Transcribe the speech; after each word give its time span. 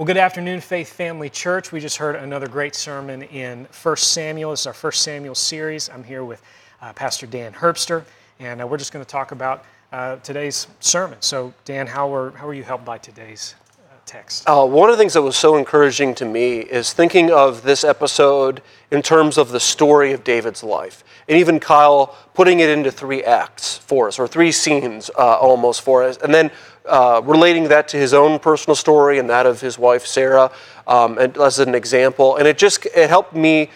Well, 0.00 0.06
good 0.06 0.16
afternoon, 0.16 0.62
Faith 0.62 0.94
Family 0.94 1.28
Church. 1.28 1.72
We 1.72 1.78
just 1.78 1.98
heard 1.98 2.16
another 2.16 2.48
great 2.48 2.74
sermon 2.74 3.24
in 3.24 3.68
1 3.82 3.96
Samuel. 3.98 4.52
This 4.52 4.60
is 4.60 4.66
our 4.66 4.72
1 4.72 4.92
Samuel 4.92 5.34
series. 5.34 5.90
I'm 5.90 6.02
here 6.02 6.24
with 6.24 6.42
uh, 6.80 6.94
Pastor 6.94 7.26
Dan 7.26 7.52
Herbster, 7.52 8.04
and 8.38 8.62
uh, 8.62 8.66
we're 8.66 8.78
just 8.78 8.94
going 8.94 9.04
to 9.04 9.10
talk 9.10 9.32
about 9.32 9.62
uh, 9.92 10.16
today's 10.16 10.68
sermon. 10.80 11.18
So, 11.20 11.52
Dan, 11.66 11.86
how 11.86 12.08
were, 12.08 12.30
how 12.30 12.46
were 12.46 12.54
you 12.54 12.62
helped 12.62 12.86
by 12.86 12.96
today's 12.96 13.54
Uh, 14.46 14.66
one 14.66 14.90
of 14.90 14.96
the 14.96 15.00
things 15.00 15.12
that 15.12 15.22
was 15.22 15.36
so 15.36 15.56
encouraging 15.56 16.16
to 16.16 16.24
me 16.24 16.58
is 16.58 16.92
thinking 16.92 17.30
of 17.30 17.62
this 17.62 17.84
episode 17.84 18.60
in 18.90 19.02
terms 19.02 19.38
of 19.38 19.52
the 19.52 19.60
story 19.60 20.12
of 20.12 20.24
David's 20.24 20.64
life. 20.64 21.04
And 21.28 21.38
even 21.38 21.60
Kyle 21.60 22.16
putting 22.34 22.58
it 22.58 22.68
into 22.68 22.90
three 22.90 23.22
acts 23.22 23.78
for 23.78 24.08
us, 24.08 24.18
or 24.18 24.26
three 24.26 24.50
scenes 24.50 25.10
uh, 25.16 25.38
almost 25.38 25.82
for 25.82 26.02
us. 26.02 26.16
And 26.16 26.34
then 26.34 26.50
uh, 26.86 27.22
relating 27.24 27.68
that 27.68 27.86
to 27.88 27.96
his 27.98 28.12
own 28.12 28.40
personal 28.40 28.74
story 28.74 29.18
and 29.20 29.30
that 29.30 29.46
of 29.46 29.60
his 29.60 29.78
wife 29.78 30.04
Sarah 30.04 30.50
um, 30.88 31.16
and 31.18 31.36
as 31.38 31.60
an 31.60 31.76
example. 31.76 32.36
And 32.36 32.48
it 32.48 32.58
just 32.58 32.86
it 32.86 33.08
helped 33.08 33.34
me 33.34 33.70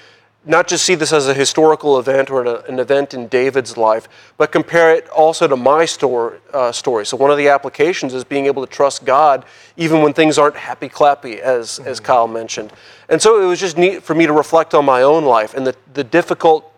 not 0.47 0.69
just 0.69 0.85
see 0.85 0.95
this 0.95 1.13
as 1.13 1.27
a 1.27 1.35
historical 1.35 1.99
event 1.99 2.31
or 2.31 2.45
an, 2.67 2.79
event 2.79 3.15
in 3.15 3.29
David's 3.29 3.77
life, 3.77 4.09
but 4.37 4.53
compare 4.53 4.95
it 4.95 5.09
also 5.09 5.49
to 5.49 5.57
my 5.57 5.85
story, 5.85 6.39
uh, 6.53 6.71
story. 6.71 7.07
So 7.07 7.17
one 7.17 7.31
of 7.31 7.39
the 7.39 7.49
applications 7.49 8.13
is 8.13 8.25
being 8.25 8.47
able 8.47 8.67
to 8.67 8.71
trust 8.71 9.05
God 9.05 9.45
even 9.77 10.03
when 10.03 10.13
things 10.13 10.39
aren't 10.39 10.57
happy 10.57 10.89
clappy, 10.89 11.39
as, 11.39 11.79
mm-hmm. 11.79 11.89
as 11.89 12.01
Kyle 12.01 12.29
mentioned. 12.29 12.73
And 13.09 13.21
so 13.21 13.43
it 13.43 13.47
was 13.47 13.61
just 13.61 13.79
neat 13.79 14.03
for 14.03 14.15
me 14.15 14.27
to 14.27 14.33
reflect 14.33 14.75
on 14.75 14.85
my 14.85 15.03
own 15.03 15.25
life 15.25 15.55
and 15.55 15.67
the, 15.67 15.75
the 15.95 16.05
difficult 16.05 16.71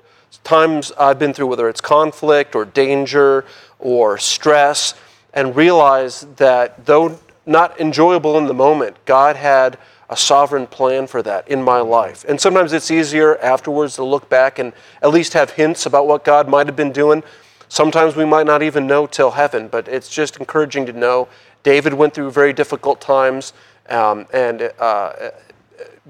times 0.44 0.92
I've 0.98 1.18
been 1.18 1.32
through, 1.32 1.46
whether 1.48 1.68
it's 1.68 1.80
conflict 1.80 2.54
or 2.54 2.64
danger 2.64 3.44
or 3.78 4.18
stress 4.18 4.94
and 5.32 5.54
realize 5.56 6.26
that 6.36 6.86
though 6.86 7.18
not 7.46 7.80
enjoyable 7.80 8.38
in 8.38 8.46
the 8.46 8.54
moment, 8.54 8.96
God 9.04 9.36
had 9.36 9.78
a 10.08 10.16
sovereign 10.16 10.66
plan 10.66 11.06
for 11.06 11.22
that 11.22 11.48
in 11.48 11.62
my 11.62 11.80
life. 11.80 12.24
And 12.28 12.40
sometimes 12.40 12.72
it's 12.72 12.90
easier 12.90 13.38
afterwards 13.38 13.96
to 13.96 14.04
look 14.04 14.28
back 14.28 14.58
and 14.58 14.72
at 15.02 15.10
least 15.10 15.32
have 15.32 15.50
hints 15.50 15.86
about 15.86 16.06
what 16.06 16.24
God 16.24 16.48
might 16.48 16.66
have 16.66 16.76
been 16.76 16.92
doing. 16.92 17.22
Sometimes 17.68 18.14
we 18.14 18.24
might 18.24 18.46
not 18.46 18.62
even 18.62 18.86
know 18.86 19.06
till 19.06 19.32
heaven, 19.32 19.68
but 19.68 19.88
it's 19.88 20.08
just 20.08 20.36
encouraging 20.36 20.86
to 20.86 20.92
know. 20.92 21.28
David 21.64 21.94
went 21.94 22.14
through 22.14 22.30
very 22.30 22.52
difficult 22.52 23.00
times, 23.00 23.52
um, 23.88 24.26
and 24.32 24.70
uh, 24.78 25.30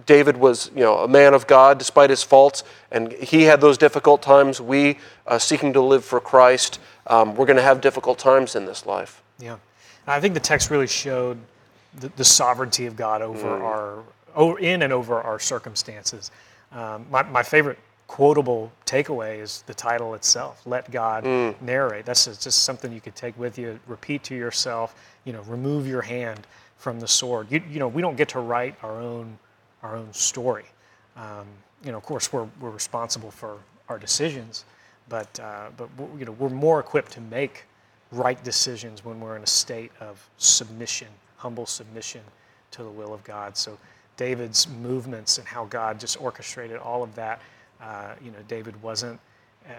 David 0.05 0.37
was, 0.37 0.71
you 0.75 0.83
know, 0.83 0.99
a 0.99 1.09
man 1.09 1.33
of 1.33 1.47
God 1.47 1.79
despite 1.79 2.11
his 2.11 2.23
faults, 2.23 2.63
and 2.91 3.13
he 3.13 3.45
had 3.45 3.63
those 3.63 3.79
difficult 3.79 4.21
times. 4.21 4.61
We, 4.61 4.99
uh, 5.27 5.39
seeking 5.39 5.73
to 5.73 5.81
live 5.81 6.05
for 6.05 6.21
Christ, 6.21 6.79
um, 7.07 7.35
we're 7.35 7.47
going 7.47 7.57
to 7.57 7.63
have 7.63 7.81
difficult 7.81 8.19
times 8.19 8.55
in 8.55 8.67
this 8.67 8.85
life. 8.85 9.23
Yeah, 9.39 9.57
I 10.07 10.21
think 10.21 10.35
the 10.35 10.41
text 10.41 10.71
really 10.71 10.87
showed 10.87 11.39
the, 11.97 12.09
the 12.17 12.25
sovereignty 12.25 12.87
of 12.87 12.97
God 12.97 13.23
over 13.23 13.49
mm. 13.49 13.61
our, 13.61 14.03
over, 14.35 14.59
in 14.59 14.83
and 14.83 14.93
over 14.93 15.21
our 15.21 15.39
circumstances. 15.39 16.31
Um, 16.73 17.07
my, 17.11 17.23
my 17.23 17.43
favorite 17.43 17.79
quotable 18.07 18.71
takeaway 18.85 19.41
is 19.41 19.63
the 19.67 19.75
title 19.75 20.15
itself 20.15 20.63
let 20.65 20.89
god 20.93 21.25
mm. 21.25 21.61
narrate 21.61 22.07
that's 22.07 22.25
just 22.25 22.63
something 22.63 22.93
you 22.93 23.01
could 23.01 23.17
take 23.17 23.37
with 23.37 23.59
you 23.59 23.81
repeat 23.89 24.23
to 24.23 24.33
yourself 24.33 24.95
you 25.25 25.33
know 25.33 25.43
remove 25.43 25.89
your 25.89 26.03
hand 26.03 26.47
from 26.79 27.01
the 27.01 27.09
sword 27.09 27.49
you, 27.51 27.61
you 27.69 27.81
know 27.81 27.89
we 27.89 28.01
don't 28.01 28.17
get 28.17 28.29
to 28.29 28.39
write 28.39 28.77
our 28.85 29.01
own 29.01 29.37
our 29.83 29.97
own 29.97 30.13
story 30.13 30.67
um, 31.17 31.49
you 31.85 31.91
know 31.91 31.99
of 31.99 32.05
course 32.05 32.33
we're, 32.33 32.47
we're 32.61 32.71
responsible 32.71 33.33
for 33.33 33.59
our 33.89 33.99
decisions 33.99 34.65
but, 35.09 35.39
uh, 35.41 35.69
but 35.77 35.89
you 36.19 36.25
know, 36.25 36.33
we're 36.33 36.49
more 36.49 36.81
equipped 36.81 37.13
to 37.13 37.21
make 37.21 37.65
right 38.13 38.43
decisions 38.43 39.05
when 39.05 39.21
we're 39.21 39.37
in 39.37 39.43
a 39.43 39.49
state 39.49 39.93
of 40.01 40.29
submission, 40.39 41.09
humble 41.37 41.67
submission 41.67 42.23
to 42.73 42.83
the 42.83 42.91
will 42.91 43.15
of 43.15 43.23
God. 43.25 43.57
So 43.57 43.79
David's 44.17 44.69
movements 44.69 45.39
and 45.39 45.47
how 45.47 45.67
God 45.67 46.01
just 46.01 46.21
orchestrated 46.21 46.79
all 46.79 47.03
of 47.03 47.15
that, 47.15 47.41
uh, 47.81 48.13
you 48.23 48.31
know, 48.31 48.39
David 48.49 48.81
wasn't. 48.83 49.21
Uh, 49.69 49.73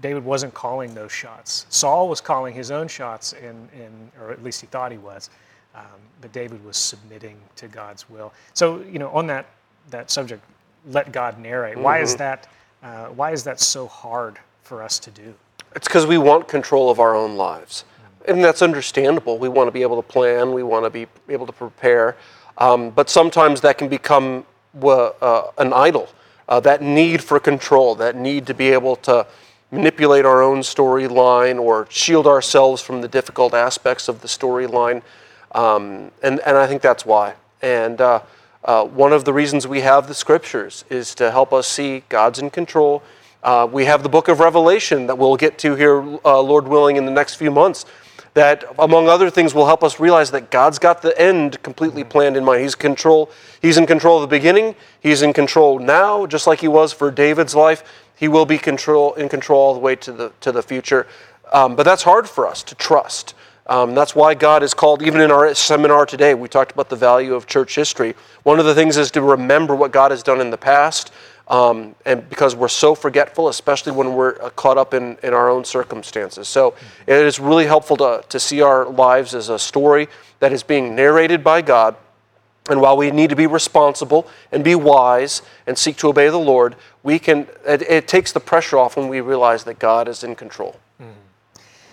David 0.00 0.24
wasn't 0.24 0.54
calling 0.54 0.94
those 0.94 1.10
shots. 1.10 1.66
Saul 1.68 2.08
was 2.08 2.20
calling 2.20 2.54
his 2.54 2.70
own 2.70 2.86
shots, 2.86 3.32
and, 3.32 3.68
and 3.72 4.12
or 4.20 4.30
at 4.30 4.44
least 4.44 4.60
he 4.60 4.68
thought 4.68 4.92
he 4.92 4.98
was. 4.98 5.28
Um, 5.74 5.82
but 6.20 6.32
David 6.32 6.64
was 6.64 6.76
submitting 6.76 7.36
to 7.56 7.66
God's 7.66 8.08
will. 8.08 8.32
So, 8.52 8.80
you 8.82 9.00
know, 9.00 9.10
on 9.10 9.26
that 9.26 9.46
that 9.90 10.10
subject, 10.10 10.42
let 10.86 11.12
God 11.12 11.38
narrate. 11.40 11.74
Mm-hmm. 11.74 11.82
Why 11.82 11.98
is 11.98 12.10
mm-hmm. 12.10 12.18
that? 12.18 12.48
Uh, 12.82 13.06
why 13.06 13.32
is 13.32 13.42
that 13.44 13.60
so 13.60 13.88
hard 13.88 14.38
for 14.62 14.82
us 14.82 14.98
to 15.00 15.10
do? 15.10 15.34
It's 15.74 15.88
because 15.88 16.06
we 16.06 16.18
want 16.18 16.46
control 16.46 16.90
of 16.90 17.00
our 17.00 17.16
own 17.16 17.36
lives. 17.36 17.84
And 18.26 18.42
that's 18.42 18.62
understandable. 18.62 19.38
We 19.38 19.48
want 19.48 19.68
to 19.68 19.72
be 19.72 19.82
able 19.82 20.00
to 20.02 20.08
plan, 20.08 20.52
we 20.52 20.62
want 20.62 20.84
to 20.84 20.90
be 20.90 21.06
able 21.28 21.46
to 21.46 21.52
prepare. 21.52 22.16
Um, 22.58 22.90
but 22.90 23.10
sometimes 23.10 23.60
that 23.62 23.78
can 23.78 23.88
become 23.88 24.46
uh, 24.82 25.42
an 25.58 25.72
idol. 25.72 26.08
Uh, 26.46 26.60
that 26.60 26.82
need 26.82 27.24
for 27.24 27.40
control, 27.40 27.94
that 27.94 28.16
need 28.16 28.46
to 28.46 28.52
be 28.52 28.68
able 28.68 28.96
to 28.96 29.26
manipulate 29.70 30.26
our 30.26 30.42
own 30.42 30.58
storyline 30.58 31.58
or 31.58 31.86
shield 31.88 32.26
ourselves 32.26 32.82
from 32.82 33.00
the 33.00 33.08
difficult 33.08 33.54
aspects 33.54 34.08
of 34.08 34.20
the 34.20 34.28
storyline. 34.28 35.02
Um, 35.52 36.10
and, 36.22 36.40
and 36.40 36.56
I 36.56 36.66
think 36.66 36.82
that's 36.82 37.06
why. 37.06 37.34
And 37.62 37.98
uh, 38.00 38.20
uh, 38.64 38.84
one 38.84 39.12
of 39.12 39.24
the 39.24 39.32
reasons 39.32 39.66
we 39.66 39.80
have 39.80 40.06
the 40.06 40.14
scriptures 40.14 40.84
is 40.90 41.14
to 41.14 41.30
help 41.30 41.52
us 41.52 41.66
see 41.66 42.04
God's 42.10 42.38
in 42.38 42.50
control. 42.50 43.02
Uh, 43.42 43.66
we 43.70 43.86
have 43.86 44.02
the 44.02 44.08
book 44.08 44.28
of 44.28 44.40
Revelation 44.40 45.06
that 45.06 45.16
we'll 45.16 45.36
get 45.36 45.58
to 45.58 45.74
here, 45.74 46.00
uh, 46.24 46.40
Lord 46.40 46.68
willing, 46.68 46.96
in 46.96 47.04
the 47.04 47.10
next 47.10 47.36
few 47.36 47.50
months. 47.50 47.84
That, 48.34 48.64
among 48.78 49.08
other 49.08 49.30
things, 49.30 49.54
will 49.54 49.66
help 49.66 49.84
us 49.84 50.00
realize 50.00 50.32
that 50.32 50.50
God's 50.50 50.78
got 50.80 51.02
the 51.02 51.16
end 51.20 51.62
completely 51.62 52.02
mm-hmm. 52.02 52.10
planned 52.10 52.36
in 52.36 52.44
mind. 52.44 52.62
He's 52.62 52.74
control. 52.74 53.30
He's 53.62 53.78
in 53.78 53.86
control 53.86 54.22
of 54.22 54.28
the 54.28 54.36
beginning. 54.36 54.74
He's 55.00 55.22
in 55.22 55.32
control 55.32 55.78
now, 55.78 56.26
just 56.26 56.46
like 56.46 56.60
he 56.60 56.68
was 56.68 56.92
for 56.92 57.10
David's 57.10 57.54
life. 57.54 57.84
He 58.16 58.28
will 58.28 58.46
be 58.46 58.58
control 58.58 59.14
in 59.14 59.28
control 59.28 59.60
all 59.60 59.74
the 59.74 59.80
way 59.80 59.96
to 59.96 60.12
the 60.12 60.32
to 60.40 60.52
the 60.52 60.62
future. 60.62 61.06
Um, 61.52 61.76
but 61.76 61.84
that's 61.84 62.02
hard 62.02 62.28
for 62.28 62.46
us 62.46 62.62
to 62.64 62.74
trust. 62.74 63.34
Um, 63.66 63.94
that's 63.94 64.14
why 64.14 64.34
God 64.34 64.62
is 64.62 64.74
called, 64.74 65.02
even 65.02 65.22
in 65.22 65.30
our 65.30 65.54
seminar 65.54 66.04
today, 66.04 66.34
we 66.34 66.48
talked 66.48 66.72
about 66.72 66.90
the 66.90 66.96
value 66.96 67.34
of 67.34 67.46
church 67.46 67.74
history. 67.74 68.14
One 68.42 68.58
of 68.60 68.66
the 68.66 68.74
things 68.74 68.98
is 68.98 69.10
to 69.12 69.22
remember 69.22 69.74
what 69.74 69.90
God 69.90 70.10
has 70.10 70.22
done 70.22 70.40
in 70.40 70.50
the 70.50 70.58
past, 70.58 71.12
um, 71.48 71.94
and 72.06 72.28
because 72.30 72.56
we're 72.56 72.68
so 72.68 72.94
forgetful, 72.94 73.48
especially 73.48 73.92
when 73.92 74.14
we're 74.14 74.40
uh, 74.40 74.50
caught 74.50 74.78
up 74.78 74.94
in, 74.94 75.18
in 75.22 75.34
our 75.34 75.50
own 75.50 75.64
circumstances. 75.64 76.48
So 76.48 76.74
it 77.06 77.16
is 77.16 77.38
really 77.38 77.66
helpful 77.66 77.96
to, 77.98 78.24
to 78.28 78.40
see 78.40 78.62
our 78.62 78.86
lives 78.86 79.34
as 79.34 79.50
a 79.50 79.58
story 79.58 80.08
that 80.40 80.52
is 80.52 80.62
being 80.62 80.94
narrated 80.94 81.44
by 81.44 81.60
God. 81.60 81.96
And 82.70 82.80
while 82.80 82.96
we 82.96 83.10
need 83.10 83.28
to 83.28 83.36
be 83.36 83.46
responsible 83.46 84.26
and 84.50 84.64
be 84.64 84.74
wise 84.74 85.42
and 85.66 85.76
seek 85.76 85.98
to 85.98 86.08
obey 86.08 86.30
the 86.30 86.38
Lord, 86.38 86.76
we 87.02 87.18
can, 87.18 87.46
it, 87.66 87.82
it 87.82 88.08
takes 88.08 88.32
the 88.32 88.40
pressure 88.40 88.78
off 88.78 88.96
when 88.96 89.08
we 89.08 89.20
realize 89.20 89.64
that 89.64 89.78
God 89.78 90.08
is 90.08 90.24
in 90.24 90.34
control. 90.34 90.80
Mm. 90.98 91.12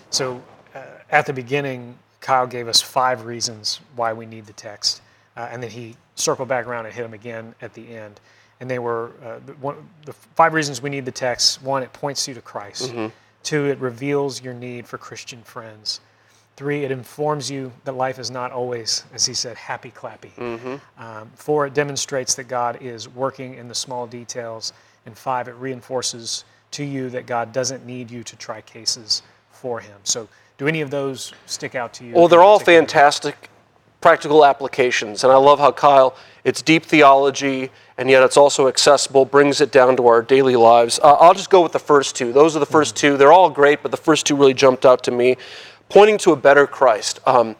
So 0.08 0.42
uh, 0.74 0.80
at 1.10 1.26
the 1.26 1.34
beginning, 1.34 1.98
Kyle 2.22 2.46
gave 2.46 2.68
us 2.68 2.80
five 2.80 3.26
reasons 3.26 3.80
why 3.96 4.14
we 4.14 4.24
need 4.24 4.46
the 4.46 4.54
text. 4.54 5.02
Uh, 5.36 5.48
and 5.50 5.62
then 5.62 5.70
he 5.70 5.96
circled 6.14 6.48
back 6.48 6.66
around 6.66 6.86
and 6.86 6.94
hit 6.94 7.02
them 7.02 7.12
again 7.12 7.54
at 7.60 7.74
the 7.74 7.94
end 7.94 8.18
and 8.60 8.70
they 8.70 8.78
were 8.78 9.12
uh, 9.24 9.38
one, 9.60 9.76
the 10.06 10.12
five 10.12 10.54
reasons 10.54 10.80
we 10.80 10.90
need 10.90 11.04
the 11.04 11.12
text. 11.12 11.62
One, 11.62 11.82
it 11.82 11.92
points 11.92 12.26
you 12.28 12.34
to 12.34 12.40
Christ. 12.40 12.90
Mm-hmm. 12.90 13.08
Two, 13.42 13.66
it 13.66 13.78
reveals 13.78 14.42
your 14.42 14.54
need 14.54 14.86
for 14.86 14.98
Christian 14.98 15.42
friends. 15.42 16.00
Three, 16.56 16.84
it 16.84 16.90
informs 16.90 17.50
you 17.50 17.72
that 17.84 17.92
life 17.92 18.18
is 18.18 18.30
not 18.30 18.52
always, 18.52 19.04
as 19.14 19.26
he 19.26 19.34
said, 19.34 19.56
happy 19.56 19.90
clappy. 19.90 20.32
Mm-hmm. 20.36 21.02
Um, 21.02 21.30
four, 21.34 21.66
it 21.66 21.74
demonstrates 21.74 22.34
that 22.34 22.44
God 22.44 22.80
is 22.80 23.08
working 23.08 23.54
in 23.54 23.68
the 23.68 23.74
small 23.74 24.06
details. 24.06 24.72
And 25.06 25.16
five, 25.16 25.48
it 25.48 25.54
reinforces 25.54 26.44
to 26.72 26.84
you 26.84 27.10
that 27.10 27.26
God 27.26 27.52
doesn't 27.52 27.84
need 27.86 28.10
you 28.10 28.22
to 28.22 28.36
try 28.36 28.60
cases 28.60 29.22
for 29.50 29.80
him. 29.80 29.98
So, 30.04 30.28
do 30.58 30.68
any 30.68 30.82
of 30.82 30.90
those 30.90 31.32
stick 31.46 31.74
out 31.74 31.92
to 31.94 32.04
you? 32.04 32.14
Well, 32.14 32.28
they're 32.28 32.42
all 32.42 32.60
fantastic 32.60 33.50
practical 34.02 34.44
applications. 34.44 35.24
And 35.24 35.32
I 35.32 35.36
love 35.36 35.58
how 35.58 35.72
Kyle, 35.72 36.14
it's 36.44 36.60
deep 36.60 36.84
theology, 36.84 37.70
and 37.96 38.10
yet 38.10 38.22
it's 38.22 38.36
also 38.36 38.68
accessible, 38.68 39.24
brings 39.24 39.60
it 39.60 39.72
down 39.72 39.96
to 39.96 40.06
our 40.08 40.20
daily 40.20 40.56
lives. 40.56 40.98
Uh, 41.02 41.12
I'll 41.14 41.34
just 41.34 41.48
go 41.48 41.62
with 41.62 41.72
the 41.72 41.78
first 41.78 42.16
two. 42.16 42.32
Those 42.32 42.56
are 42.56 42.58
the 42.58 42.66
1st 42.66 42.94
two. 42.94 43.16
They're 43.16 43.32
all 43.32 43.48
great, 43.48 43.80
but 43.80 43.90
the 43.90 43.96
first 43.96 44.26
two 44.26 44.36
really 44.36 44.54
jumped 44.54 44.84
out 44.84 45.04
to 45.04 45.10
me. 45.10 45.36
Pointing 45.88 46.18
to 46.18 46.32
a 46.32 46.36
better 46.36 46.66
Christ. 46.66 47.20
Um, 47.26 47.56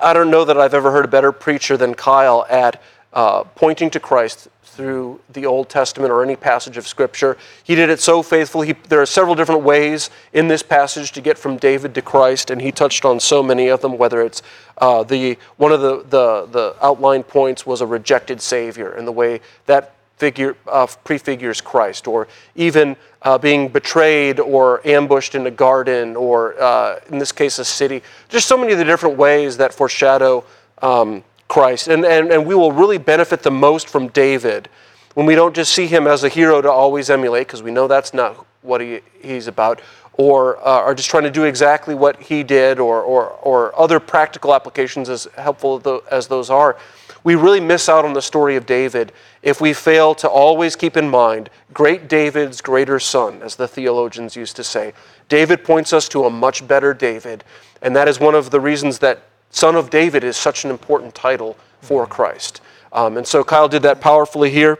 I 0.00 0.12
don't 0.12 0.30
know 0.30 0.44
that 0.44 0.58
I've 0.58 0.74
ever 0.74 0.90
heard 0.90 1.04
a 1.04 1.08
better 1.08 1.32
preacher 1.32 1.76
than 1.76 1.94
Kyle 1.94 2.46
at 2.48 2.82
uh, 3.18 3.42
pointing 3.56 3.90
to 3.90 3.98
Christ 3.98 4.46
through 4.62 5.18
the 5.32 5.44
Old 5.44 5.68
Testament 5.68 6.12
or 6.12 6.22
any 6.22 6.36
passage 6.36 6.76
of 6.76 6.86
Scripture. 6.86 7.36
He 7.64 7.74
did 7.74 7.90
it 7.90 7.98
so 7.98 8.22
faithfully. 8.22 8.68
He, 8.68 8.72
there 8.88 9.02
are 9.02 9.06
several 9.06 9.34
different 9.34 9.62
ways 9.62 10.08
in 10.32 10.46
this 10.46 10.62
passage 10.62 11.10
to 11.12 11.20
get 11.20 11.36
from 11.36 11.56
David 11.56 11.96
to 11.96 12.02
Christ, 12.02 12.48
and 12.48 12.62
he 12.62 12.70
touched 12.70 13.04
on 13.04 13.18
so 13.18 13.42
many 13.42 13.66
of 13.66 13.80
them. 13.80 13.98
Whether 13.98 14.22
it's 14.22 14.40
uh, 14.76 15.02
the 15.02 15.36
one 15.56 15.72
of 15.72 15.80
the, 15.80 16.04
the 16.08 16.46
the 16.46 16.76
outline 16.80 17.24
points 17.24 17.66
was 17.66 17.80
a 17.80 17.86
rejected 17.86 18.40
Savior, 18.40 18.92
and 18.92 19.04
the 19.04 19.10
way 19.10 19.40
that 19.66 19.94
figure 20.16 20.56
uh, 20.68 20.86
prefigures 21.02 21.60
Christ, 21.60 22.06
or 22.06 22.28
even 22.54 22.94
uh, 23.22 23.36
being 23.36 23.66
betrayed 23.66 24.38
or 24.38 24.80
ambushed 24.86 25.34
in 25.34 25.44
a 25.44 25.50
garden, 25.50 26.14
or 26.14 26.54
uh, 26.62 27.00
in 27.08 27.18
this 27.18 27.32
case, 27.32 27.58
a 27.58 27.64
city. 27.64 28.00
Just 28.28 28.46
so 28.46 28.56
many 28.56 28.70
of 28.70 28.78
the 28.78 28.84
different 28.84 29.18
ways 29.18 29.56
that 29.56 29.74
foreshadow. 29.74 30.44
Um, 30.82 31.24
Christ. 31.48 31.88
And, 31.88 32.04
and, 32.04 32.30
and 32.30 32.46
we 32.46 32.54
will 32.54 32.72
really 32.72 32.98
benefit 32.98 33.42
the 33.42 33.50
most 33.50 33.88
from 33.88 34.08
David 34.08 34.68
when 35.14 35.26
we 35.26 35.34
don't 35.34 35.56
just 35.56 35.74
see 35.74 35.86
him 35.86 36.06
as 36.06 36.22
a 36.22 36.28
hero 36.28 36.60
to 36.60 36.70
always 36.70 37.10
emulate, 37.10 37.46
because 37.46 37.62
we 37.62 37.72
know 37.72 37.88
that's 37.88 38.14
not 38.14 38.46
what 38.62 38.80
he, 38.80 39.00
he's 39.20 39.48
about, 39.48 39.80
or 40.12 40.58
uh, 40.58 40.80
are 40.82 40.94
just 40.94 41.08
trying 41.08 41.24
to 41.24 41.30
do 41.30 41.44
exactly 41.44 41.94
what 41.94 42.20
he 42.20 42.42
did, 42.42 42.78
or, 42.78 43.00
or, 43.02 43.30
or 43.42 43.78
other 43.78 43.98
practical 43.98 44.54
applications, 44.54 45.08
as 45.08 45.26
helpful 45.36 46.02
as 46.10 46.28
those 46.28 46.50
are. 46.50 46.76
We 47.24 47.34
really 47.34 47.60
miss 47.60 47.88
out 47.88 48.04
on 48.04 48.12
the 48.12 48.22
story 48.22 48.54
of 48.54 48.64
David 48.64 49.12
if 49.42 49.60
we 49.60 49.72
fail 49.72 50.14
to 50.16 50.28
always 50.28 50.76
keep 50.76 50.96
in 50.96 51.08
mind 51.08 51.50
great 51.72 52.08
David's 52.08 52.60
greater 52.60 53.00
son, 53.00 53.42
as 53.42 53.56
the 53.56 53.66
theologians 53.66 54.36
used 54.36 54.56
to 54.56 54.64
say. 54.64 54.92
David 55.28 55.64
points 55.64 55.92
us 55.92 56.08
to 56.10 56.24
a 56.24 56.30
much 56.30 56.66
better 56.66 56.94
David, 56.94 57.42
and 57.82 57.94
that 57.96 58.06
is 58.06 58.20
one 58.20 58.34
of 58.34 58.50
the 58.50 58.60
reasons 58.60 59.00
that 59.00 59.22
Son 59.50 59.74
of 59.76 59.90
David 59.90 60.24
is 60.24 60.36
such 60.36 60.64
an 60.64 60.70
important 60.70 61.14
title 61.14 61.56
for 61.80 62.06
Christ. 62.06 62.60
Um, 62.92 63.16
and 63.16 63.26
so 63.26 63.44
Kyle 63.44 63.68
did 63.68 63.82
that 63.82 64.00
powerfully 64.00 64.50
here. 64.50 64.78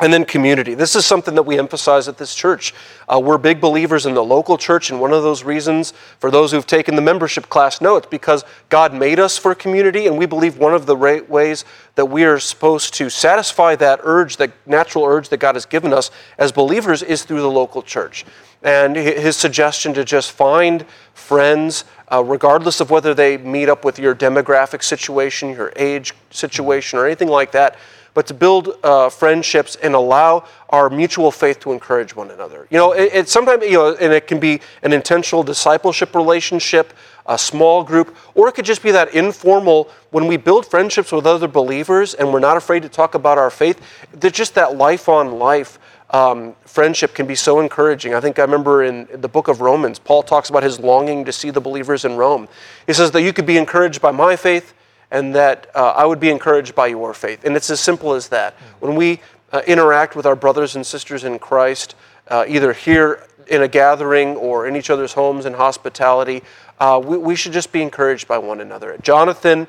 And 0.00 0.12
then 0.12 0.24
community. 0.24 0.74
This 0.74 0.94
is 0.94 1.04
something 1.04 1.34
that 1.34 1.42
we 1.42 1.58
emphasize 1.58 2.06
at 2.06 2.18
this 2.18 2.32
church. 2.32 2.72
Uh, 3.08 3.18
we're 3.18 3.36
big 3.36 3.60
believers 3.60 4.06
in 4.06 4.14
the 4.14 4.22
local 4.22 4.56
church, 4.56 4.90
and 4.90 5.00
one 5.00 5.12
of 5.12 5.24
those 5.24 5.42
reasons 5.42 5.92
for 6.20 6.30
those 6.30 6.52
who've 6.52 6.66
taken 6.66 6.94
the 6.94 7.02
membership 7.02 7.48
class 7.48 7.80
know 7.80 7.96
it's 7.96 8.06
because 8.06 8.44
God 8.68 8.94
made 8.94 9.18
us 9.18 9.36
for 9.36 9.56
community, 9.56 10.06
and 10.06 10.16
we 10.16 10.26
believe 10.26 10.56
one 10.56 10.72
of 10.72 10.86
the 10.86 10.96
right 10.96 11.28
ways 11.28 11.64
that 11.96 12.06
we 12.06 12.24
are 12.24 12.38
supposed 12.38 12.94
to 12.94 13.10
satisfy 13.10 13.74
that 13.76 13.98
urge, 14.04 14.36
that 14.36 14.52
natural 14.66 15.04
urge 15.04 15.30
that 15.30 15.38
God 15.38 15.56
has 15.56 15.66
given 15.66 15.92
us 15.92 16.12
as 16.38 16.52
believers, 16.52 17.02
is 17.02 17.24
through 17.24 17.42
the 17.42 17.50
local 17.50 17.82
church. 17.82 18.24
And 18.62 18.94
his 18.94 19.36
suggestion 19.36 19.94
to 19.94 20.04
just 20.04 20.30
find 20.30 20.84
friends, 21.14 21.84
uh, 22.12 22.22
regardless 22.22 22.80
of 22.80 22.90
whether 22.90 23.14
they 23.14 23.36
meet 23.36 23.68
up 23.68 23.84
with 23.84 23.98
your 23.98 24.14
demographic 24.14 24.84
situation, 24.84 25.50
your 25.50 25.72
age 25.76 26.14
situation, 26.30 27.00
or 27.00 27.06
anything 27.06 27.28
like 27.28 27.50
that 27.52 27.76
but 28.14 28.26
to 28.26 28.34
build 28.34 28.78
uh, 28.82 29.08
friendships 29.08 29.76
and 29.76 29.94
allow 29.94 30.44
our 30.70 30.90
mutual 30.90 31.30
faith 31.30 31.60
to 31.60 31.72
encourage 31.72 32.14
one 32.14 32.30
another. 32.30 32.66
You 32.70 32.78
know, 32.78 32.92
it, 32.92 33.10
it 33.14 33.28
sometimes, 33.28 33.64
you 33.64 33.72
know, 33.72 33.94
and 33.94 34.12
it 34.12 34.26
can 34.26 34.40
be 34.40 34.60
an 34.82 34.92
intentional 34.92 35.42
discipleship 35.42 36.14
relationship, 36.14 36.92
a 37.26 37.38
small 37.38 37.84
group, 37.84 38.16
or 38.34 38.48
it 38.48 38.52
could 38.52 38.64
just 38.64 38.82
be 38.82 38.90
that 38.90 39.14
informal 39.14 39.90
when 40.10 40.26
we 40.26 40.36
build 40.36 40.66
friendships 40.66 41.12
with 41.12 41.26
other 41.26 41.48
believers 41.48 42.14
and 42.14 42.32
we're 42.32 42.38
not 42.38 42.56
afraid 42.56 42.82
to 42.82 42.88
talk 42.88 43.14
about 43.14 43.38
our 43.38 43.50
faith. 43.50 43.80
There's 44.12 44.32
just 44.32 44.54
that 44.54 44.76
life 44.76 45.08
on 45.08 45.38
life. 45.38 45.78
Um, 46.10 46.56
friendship 46.64 47.14
can 47.14 47.26
be 47.26 47.34
so 47.34 47.60
encouraging. 47.60 48.14
I 48.14 48.20
think 48.20 48.38
I 48.38 48.42
remember 48.42 48.82
in 48.82 49.06
the 49.12 49.28
book 49.28 49.48
of 49.48 49.60
Romans, 49.60 49.98
Paul 49.98 50.22
talks 50.22 50.48
about 50.48 50.62
his 50.62 50.80
longing 50.80 51.26
to 51.26 51.32
see 51.32 51.50
the 51.50 51.60
believers 51.60 52.06
in 52.06 52.16
Rome. 52.16 52.48
He 52.86 52.94
says 52.94 53.10
that 53.10 53.20
you 53.20 53.34
could 53.34 53.44
be 53.44 53.58
encouraged 53.58 54.00
by 54.00 54.10
my 54.10 54.34
faith, 54.34 54.72
and 55.10 55.34
that 55.34 55.70
uh, 55.74 55.94
I 55.96 56.04
would 56.04 56.20
be 56.20 56.30
encouraged 56.30 56.74
by 56.74 56.88
your 56.88 57.14
faith. 57.14 57.44
And 57.44 57.56
it's 57.56 57.70
as 57.70 57.80
simple 57.80 58.12
as 58.12 58.28
that. 58.28 58.54
When 58.80 58.94
we 58.94 59.20
uh, 59.52 59.62
interact 59.66 60.16
with 60.16 60.26
our 60.26 60.36
brothers 60.36 60.76
and 60.76 60.86
sisters 60.86 61.24
in 61.24 61.38
Christ, 61.38 61.94
uh, 62.28 62.44
either 62.46 62.72
here 62.72 63.26
in 63.46 63.62
a 63.62 63.68
gathering 63.68 64.36
or 64.36 64.66
in 64.66 64.76
each 64.76 64.90
other's 64.90 65.14
homes 65.14 65.46
in 65.46 65.54
hospitality, 65.54 66.42
uh, 66.80 67.00
we, 67.02 67.16
we, 67.16 67.34
should 67.34 67.52
just 67.52 67.72
be 67.72 67.82
encouraged 67.82 68.28
by 68.28 68.38
one 68.38 68.60
another. 68.60 68.96
Jonathan 69.02 69.66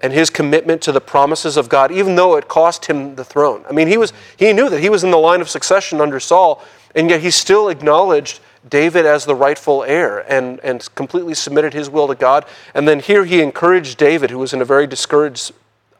and 0.00 0.12
his 0.12 0.30
commitment 0.30 0.82
to 0.82 0.92
the 0.92 1.00
promises 1.00 1.56
of 1.56 1.68
God, 1.68 1.92
even 1.92 2.16
though 2.16 2.36
it 2.36 2.48
cost 2.48 2.86
him 2.86 3.14
the 3.14 3.24
throne. 3.24 3.64
I 3.68 3.72
mean, 3.72 3.86
he, 3.86 3.96
was, 3.96 4.12
he 4.36 4.52
knew 4.52 4.68
that 4.68 4.80
he 4.80 4.88
was 4.88 5.04
in 5.04 5.10
the 5.10 5.18
line 5.18 5.40
of 5.40 5.48
succession 5.48 6.00
under 6.00 6.18
Saul, 6.18 6.62
and 6.94 7.08
yet 7.08 7.20
he 7.20 7.30
still 7.30 7.68
acknowledged 7.68 8.40
David 8.68 9.06
as 9.06 9.24
the 9.24 9.34
rightful 9.34 9.84
heir 9.84 10.20
and, 10.30 10.60
and 10.60 10.86
completely 10.94 11.34
submitted 11.34 11.72
his 11.72 11.88
will 11.88 12.08
to 12.08 12.14
God. 12.14 12.44
And 12.74 12.86
then 12.86 13.00
here 13.00 13.24
he 13.24 13.40
encouraged 13.40 13.98
David, 13.98 14.30
who 14.30 14.38
was 14.38 14.52
in 14.52 14.60
a 14.60 14.64
very 14.64 14.86
discouraged 14.86 15.52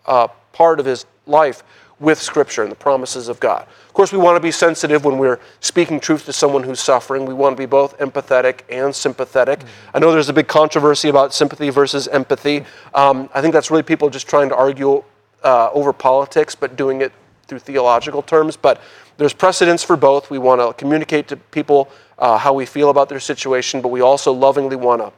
uh, 0.06 0.28
part 0.52 0.80
of 0.80 0.86
his 0.86 1.06
life, 1.26 1.62
with 2.00 2.20
Scripture 2.20 2.62
and 2.62 2.72
the 2.72 2.76
promises 2.76 3.28
of 3.28 3.38
God. 3.38 3.66
Of 3.86 3.92
course, 3.92 4.10
we 4.10 4.18
want 4.18 4.36
to 4.36 4.40
be 4.40 4.50
sensitive 4.50 5.04
when 5.04 5.18
we're 5.18 5.38
speaking 5.60 6.00
truth 6.00 6.24
to 6.24 6.32
someone 6.32 6.62
who's 6.62 6.80
suffering. 6.80 7.26
We 7.26 7.34
want 7.34 7.56
to 7.56 7.60
be 7.60 7.66
both 7.66 7.98
empathetic 7.98 8.62
and 8.70 8.94
sympathetic. 8.94 9.60
Mm-hmm. 9.60 9.96
I 9.96 9.98
know 9.98 10.10
there's 10.10 10.30
a 10.30 10.32
big 10.32 10.48
controversy 10.48 11.10
about 11.10 11.34
sympathy 11.34 11.68
versus 11.68 12.08
empathy. 12.08 12.64
Um, 12.94 13.28
I 13.34 13.42
think 13.42 13.52
that's 13.52 13.70
really 13.70 13.82
people 13.82 14.08
just 14.08 14.26
trying 14.26 14.48
to 14.48 14.56
argue 14.56 15.04
uh, 15.44 15.70
over 15.72 15.92
politics, 15.92 16.54
but 16.54 16.74
doing 16.76 17.02
it 17.02 17.12
through 17.46 17.58
theological 17.58 18.22
terms. 18.22 18.56
But 18.56 18.80
there's 19.18 19.34
precedence 19.34 19.84
for 19.84 19.96
both. 19.96 20.30
We 20.30 20.38
want 20.38 20.62
to 20.62 20.72
communicate 20.72 21.28
to 21.28 21.36
people 21.36 21.90
uh, 22.20 22.38
how 22.38 22.52
we 22.52 22.66
feel 22.66 22.90
about 22.90 23.08
their 23.08 23.20
situation, 23.20 23.80
but 23.80 23.88
we 23.88 24.00
also 24.00 24.32
lovingly 24.32 24.76
want 24.76 25.00
to 25.00 25.12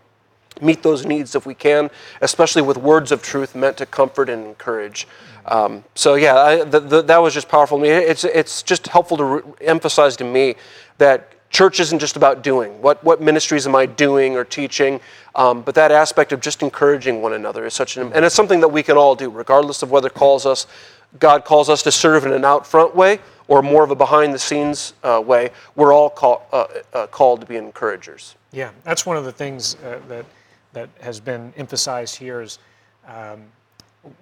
meet 0.64 0.82
those 0.82 1.04
needs 1.04 1.34
if 1.34 1.46
we 1.46 1.54
can, 1.54 1.90
especially 2.20 2.62
with 2.62 2.76
words 2.76 3.10
of 3.10 3.22
truth 3.22 3.54
meant 3.54 3.76
to 3.78 3.86
comfort 3.86 4.28
and 4.28 4.46
encourage. 4.46 5.08
Um, 5.46 5.84
so 5.94 6.14
yeah, 6.14 6.36
I, 6.36 6.64
the, 6.64 6.80
the, 6.80 7.02
that 7.02 7.18
was 7.18 7.34
just 7.34 7.48
powerful 7.48 7.78
to 7.78 7.82
me. 7.82 7.88
It's 7.88 8.24
it's 8.24 8.62
just 8.62 8.86
helpful 8.86 9.16
to 9.16 9.24
re- 9.24 9.42
emphasize 9.62 10.16
to 10.18 10.24
me 10.24 10.54
that 10.98 11.30
church 11.50 11.80
isn't 11.80 11.98
just 11.98 12.16
about 12.16 12.42
doing. 12.42 12.80
What 12.80 13.02
what 13.02 13.20
ministries 13.20 13.66
am 13.66 13.74
I 13.74 13.86
doing 13.86 14.36
or 14.36 14.44
teaching? 14.44 15.00
Um, 15.34 15.62
but 15.62 15.74
that 15.74 15.90
aspect 15.90 16.32
of 16.32 16.40
just 16.40 16.62
encouraging 16.62 17.22
one 17.22 17.32
another 17.32 17.66
is 17.66 17.74
such 17.74 17.96
an 17.96 18.12
and 18.12 18.24
it's 18.24 18.34
something 18.34 18.60
that 18.60 18.68
we 18.68 18.84
can 18.84 18.96
all 18.96 19.16
do, 19.16 19.30
regardless 19.30 19.82
of 19.82 19.90
whether 19.90 20.08
calls 20.08 20.46
us 20.46 20.66
God 21.18 21.44
calls 21.44 21.68
us 21.68 21.82
to 21.82 21.92
serve 21.92 22.24
in 22.24 22.32
an 22.32 22.44
out 22.44 22.66
front 22.66 22.94
way 22.94 23.18
or 23.48 23.62
more 23.62 23.84
of 23.84 23.90
a 23.90 23.94
behind 23.94 24.32
the 24.32 24.38
scenes 24.38 24.94
uh, 25.02 25.22
way, 25.24 25.50
we're 25.76 25.92
all 25.92 26.10
call, 26.10 26.46
uh, 26.52 26.66
uh, 26.92 27.06
called 27.08 27.40
to 27.40 27.46
be 27.46 27.56
encouragers. 27.56 28.36
Yeah, 28.52 28.70
that's 28.84 29.06
one 29.06 29.16
of 29.16 29.24
the 29.24 29.32
things 29.32 29.76
uh, 29.76 30.00
that, 30.08 30.26
that 30.72 30.88
has 31.00 31.20
been 31.20 31.52
emphasized 31.56 32.16
here 32.16 32.40
is 32.40 32.58
um, 33.06 33.44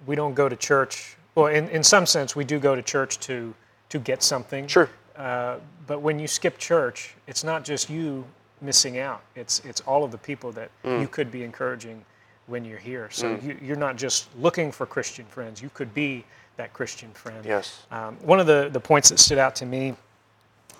we 0.05 0.15
don't 0.15 0.33
go 0.33 0.47
to 0.47 0.55
church. 0.55 1.17
Well, 1.35 1.47
in, 1.47 1.69
in 1.69 1.83
some 1.83 2.05
sense, 2.05 2.35
we 2.35 2.43
do 2.43 2.59
go 2.59 2.75
to 2.75 2.81
church 2.81 3.19
to, 3.21 3.53
to 3.89 3.99
get 3.99 4.23
something. 4.23 4.67
Sure. 4.67 4.89
Uh, 5.15 5.57
but 5.87 6.01
when 6.01 6.19
you 6.19 6.27
skip 6.27 6.57
church, 6.57 7.15
it's 7.27 7.43
not 7.43 7.63
just 7.63 7.89
you 7.89 8.25
missing 8.61 8.99
out. 8.99 9.21
It's, 9.35 9.59
it's 9.65 9.81
all 9.81 10.03
of 10.03 10.11
the 10.11 10.17
people 10.17 10.51
that 10.53 10.69
mm. 10.83 11.01
you 11.01 11.07
could 11.07 11.31
be 11.31 11.43
encouraging 11.43 12.03
when 12.47 12.65
you're 12.65 12.79
here. 12.79 13.09
So 13.11 13.35
mm. 13.35 13.43
you, 13.43 13.57
you're 13.61 13.77
not 13.77 13.95
just 13.95 14.27
looking 14.37 14.71
for 14.71 14.85
Christian 14.85 15.25
friends. 15.25 15.61
You 15.61 15.69
could 15.73 15.93
be 15.93 16.23
that 16.57 16.73
Christian 16.73 17.11
friend. 17.11 17.43
Yes. 17.45 17.83
Um, 17.91 18.17
one 18.21 18.39
of 18.39 18.47
the, 18.47 18.69
the 18.71 18.79
points 18.79 19.09
that 19.09 19.19
stood 19.19 19.37
out 19.37 19.55
to 19.55 19.65
me 19.65 19.95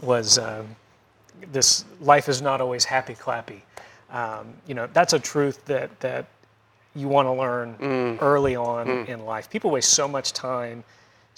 was 0.02 0.38
um, 0.38 0.76
this 1.52 1.86
life 2.00 2.30
is 2.30 2.42
not 2.42 2.62
always 2.62 2.84
happy 2.84 3.14
clappy. 3.14 3.62
Um, 4.12 4.54
you 4.68 4.74
know, 4.74 4.88
that's 4.92 5.14
a 5.14 5.20
truth 5.20 5.64
that, 5.66 5.98
that 6.02 6.26
you 6.96 7.08
want 7.08 7.28
to 7.28 7.32
learn 7.32 7.76
mm. 7.76 8.18
early 8.22 8.56
on 8.56 8.88
mm. 8.88 9.08
in 9.08 9.26
life. 9.26 9.50
People 9.50 9.72
waste 9.72 9.94
so 9.94 10.08
much 10.08 10.34
time 10.34 10.84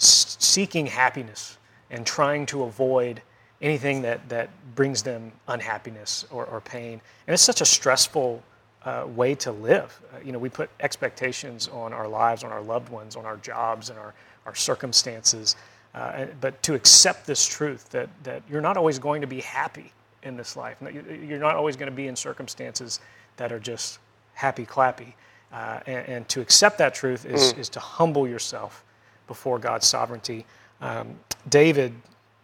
s- 0.00 0.36
seeking 0.40 0.86
happiness 0.86 1.58
and 1.90 2.04
trying 2.04 2.46
to 2.46 2.64
avoid 2.64 3.22
anything 3.62 4.02
that, 4.02 4.28
that 4.28 4.50
brings 4.74 5.02
them 5.02 5.30
unhappiness 5.48 6.26
or, 6.30 6.44
or 6.46 6.60
pain. 6.60 7.00
And 7.26 7.34
it's 7.34 7.42
such 7.42 7.60
a 7.60 7.64
stressful 7.64 8.42
uh, 8.84 9.06
way 9.14 9.34
to 9.34 9.52
live. 9.52 9.98
Uh, 10.12 10.18
you 10.24 10.32
know, 10.32 10.38
we 10.38 10.48
put 10.48 10.70
expectations 10.80 11.68
on 11.68 11.92
our 11.92 12.08
lives, 12.08 12.44
on 12.44 12.52
our 12.52 12.62
loved 12.62 12.88
ones, 12.88 13.16
on 13.16 13.24
our 13.24 13.36
jobs, 13.38 13.90
and 13.90 13.98
our, 13.98 14.14
our 14.46 14.54
circumstances. 14.54 15.56
Uh, 15.94 16.26
but 16.40 16.60
to 16.62 16.74
accept 16.74 17.26
this 17.26 17.46
truth 17.46 17.88
that, 17.90 18.08
that 18.24 18.42
you're 18.50 18.60
not 18.60 18.76
always 18.76 18.98
going 18.98 19.20
to 19.20 19.26
be 19.26 19.40
happy 19.40 19.92
in 20.22 20.36
this 20.36 20.56
life, 20.56 20.76
you're 20.82 21.38
not 21.38 21.54
always 21.54 21.76
going 21.76 21.90
to 21.90 21.94
be 21.94 22.08
in 22.08 22.16
circumstances 22.16 23.00
that 23.36 23.52
are 23.52 23.58
just 23.58 23.98
happy 24.34 24.66
clappy. 24.66 25.14
Uh, 25.52 25.78
and, 25.86 26.08
and, 26.08 26.28
to 26.28 26.40
accept 26.40 26.78
that 26.78 26.94
truth 26.94 27.24
is, 27.26 27.52
mm. 27.52 27.58
is 27.58 27.68
to 27.68 27.78
humble 27.78 28.26
yourself 28.26 28.84
before 29.28 29.58
God's 29.58 29.86
sovereignty. 29.86 30.44
Um, 30.80 31.14
David 31.48 31.94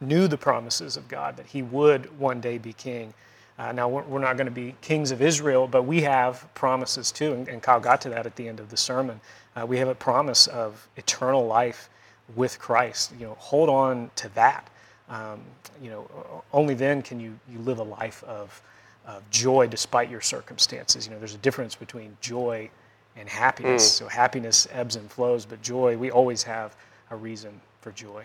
knew 0.01 0.29
the 0.29 0.37
promises 0.37 0.97
of 0.97 1.09
God 1.09 1.37
that 1.37 1.47
he 1.47 1.63
would 1.63 2.17
one 2.19 2.41
day 2.41 2.57
be 2.57 2.73
king. 2.73 3.13
Uh, 3.61 3.73
now, 3.73 3.87
we're, 3.87 4.03
we're 4.05 4.21
not 4.21 4.39
going 4.39 4.47
to 4.47 4.51
be 4.51 4.75
kings 4.81 5.11
of 5.11 5.21
Israel, 5.21 5.69
but 5.69 5.83
we 5.83 6.01
have 6.01 6.49
promises 6.55 7.13
too, 7.13 7.35
and, 7.35 7.47
and 7.47 7.63
Kyle 7.63 7.79
got 7.79 8.01
to 8.01 8.09
that 8.09 8.25
at 8.25 8.35
the 8.37 8.49
end 8.49 8.59
of 8.59 8.71
the 8.71 8.77
sermon. 8.77 9.21
Uh, 9.55 9.67
we 9.67 9.77
have 9.77 9.89
a 9.89 9.95
promise 9.95 10.47
of 10.47 10.89
eternal 10.97 11.47
life 11.47 11.91
with 12.35 12.59
Christ. 12.59 13.13
You 13.21 13.27
know, 13.27 13.37
hold 13.39 13.69
on 13.69 14.11
to 14.17 14.35
that. 14.35 14.71
Um, 15.11 15.43
you 15.83 15.91
know, 15.91 16.43
only 16.55 16.73
then 16.73 17.03
can 17.03 17.21
you, 17.21 17.39
you 17.53 17.59
live 17.59 17.81
a 17.81 17.83
life 17.83 18.25
of, 18.25 18.63
of 19.07 19.29
joy 19.29 19.67
despite 19.67 20.09
your 20.09 20.23
circumstances. 20.23 21.07
You 21.07 21.13
know, 21.13 21.19
there's 21.19 21.35
a 21.35 21.39
difference 21.39 21.75
between 21.75 22.17
joy 22.23 22.71
and 23.15 23.29
happiness. 23.29 23.85
Mm. 23.85 23.99
So 23.99 24.09
happiness 24.09 24.69
ebbs 24.73 24.97
and 24.97 25.11
flows, 25.11 25.45
but 25.45 25.61
joy, 25.61 25.99
we 25.99 26.11
always 26.11 26.43
have 26.45 26.75
a 27.11 27.17
reason 27.17 27.61
for 27.83 27.93
joy. 27.93 28.25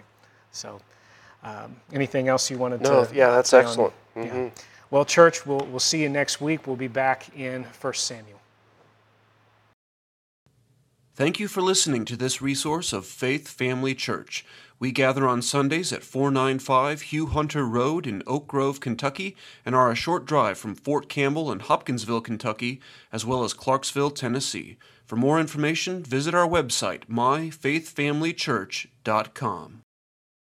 So, 0.51 0.79
um, 1.43 1.75
anything 1.91 2.29
else 2.29 2.49
you 2.49 2.57
wanted 2.57 2.83
to 2.85 2.89
no, 2.89 3.05
to? 3.05 3.13
Yeah, 3.13 3.31
that's 3.31 3.51
excellent. 3.51 3.93
Mm-hmm. 4.15 4.37
Yeah. 4.37 4.49
Well, 4.95 5.03
church, 5.03 5.45
we'll, 5.45 5.67
we'll 5.69 5.79
see 5.79 6.03
you 6.03 6.07
next 6.07 6.39
week. 6.39 6.65
We'll 6.65 6.77
be 6.77 6.87
back 6.87 7.37
in 7.37 7.65
1 7.81 7.93
Samuel. 7.95 8.39
Thank 11.13 11.37
you 11.37 11.49
for 11.49 11.59
listening 11.59 12.05
to 12.05 12.15
this 12.15 12.41
resource 12.41 12.93
of 12.93 13.05
Faith 13.05 13.49
Family 13.49 13.93
Church. 13.93 14.45
We 14.79 14.93
gather 14.93 15.27
on 15.27 15.41
Sundays 15.41 15.91
at 15.91 16.05
495 16.05 17.01
Hugh 17.01 17.25
Hunter 17.25 17.65
Road 17.65 18.07
in 18.07 18.23
Oak 18.25 18.47
Grove, 18.47 18.79
Kentucky, 18.79 19.35
and 19.65 19.75
are 19.75 19.91
a 19.91 19.95
short 19.95 20.25
drive 20.25 20.57
from 20.57 20.75
Fort 20.75 21.09
Campbell 21.09 21.51
and 21.51 21.63
Hopkinsville, 21.63 22.21
Kentucky, 22.21 22.79
as 23.11 23.25
well 23.25 23.43
as 23.43 23.53
Clarksville, 23.53 24.11
Tennessee. 24.11 24.77
For 25.05 25.17
more 25.17 25.41
information, 25.41 26.03
visit 26.03 26.33
our 26.33 26.47
website, 26.47 27.07
myfaithfamilychurch.com. 27.07 29.84